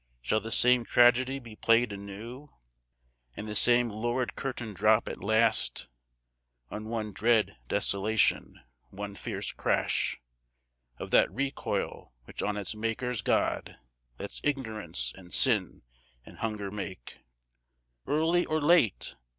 Shall 0.19 0.39
the 0.39 0.49
same 0.49 0.83
tragedy 0.83 1.37
be 1.37 1.55
played 1.55 1.93
anew, 1.93 2.47
And 3.37 3.47
the 3.47 3.53
same 3.53 3.91
lurid 3.91 4.35
curtain 4.35 4.73
drop 4.73 5.07
at 5.07 5.23
last 5.23 5.89
On 6.71 6.89
one 6.89 7.11
dread 7.13 7.59
desolation, 7.67 8.59
one 8.89 9.13
fierce 9.13 9.51
crash 9.51 10.19
Of 10.97 11.11
that 11.11 11.31
recoil 11.31 12.13
which 12.23 12.41
on 12.41 12.57
its 12.57 12.73
makers 12.73 13.21
God 13.21 13.77
Lets 14.17 14.41
Ignorance 14.43 15.13
and 15.15 15.31
Sin 15.31 15.83
and 16.25 16.37
Hunger 16.39 16.71
make, 16.71 17.23
Early 18.07 18.43
or 18.47 18.59
late? 18.59 19.17